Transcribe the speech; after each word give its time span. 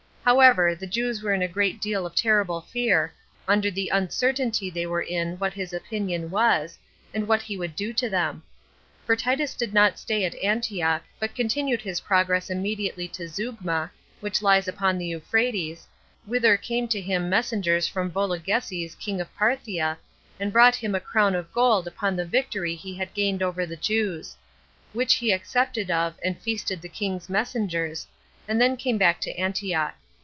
However, 0.23 0.75
the 0.75 0.85
Jews 0.85 1.23
were 1.23 1.33
in 1.33 1.41
a 1.41 1.47
great 1.47 1.81
deal 1.81 2.05
of 2.05 2.13
terrible 2.13 2.61
fear, 2.61 3.11
under 3.47 3.71
the 3.71 3.89
uncertainty 3.89 4.69
they 4.69 4.85
were 4.85 5.01
in 5.01 5.39
what 5.39 5.55
his 5.55 5.73
opinion 5.73 6.29
was, 6.29 6.77
and 7.11 7.27
what 7.27 7.41
he 7.41 7.57
would 7.57 7.75
do 7.75 7.91
to 7.93 8.07
them. 8.07 8.43
For 9.03 9.15
Titus 9.15 9.55
did 9.55 9.73
not 9.73 9.97
stay 9.97 10.23
at 10.23 10.35
Antioch, 10.35 11.03
but 11.19 11.33
continued 11.33 11.81
his 11.81 12.01
progress 12.01 12.51
immediately 12.51 13.07
to 13.09 13.27
Zeugma, 13.27 13.89
which 14.19 14.43
lies 14.43 14.67
upon 14.67 14.99
the 14.99 15.07
Euphrates, 15.07 15.87
whither 16.27 16.55
came 16.55 16.87
to 16.89 17.01
him 17.01 17.27
messengers 17.27 17.87
from 17.87 18.11
Vologeses 18.11 18.93
king 18.99 19.19
of 19.19 19.35
Parthia, 19.35 19.97
and 20.39 20.53
brought 20.53 20.75
him 20.75 20.93
a 20.93 20.99
crown 20.99 21.33
of 21.33 21.51
gold 21.51 21.87
upon 21.87 22.15
the 22.15 22.25
victory 22.25 22.75
he 22.75 22.93
had 22.93 23.11
gained 23.15 23.41
over 23.41 23.65
the 23.65 23.75
Jews; 23.75 24.37
which 24.93 25.15
he 25.15 25.31
accepted 25.31 25.89
of, 25.89 26.13
and 26.23 26.39
feasted 26.39 26.79
the 26.83 26.89
king's 26.89 27.27
messengers, 27.27 28.05
and 28.47 28.61
then 28.61 28.77
came 28.77 28.99
back 28.99 29.19
to 29.21 29.31
Antioch. 29.33 29.95